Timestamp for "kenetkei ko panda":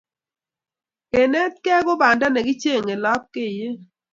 1.11-2.27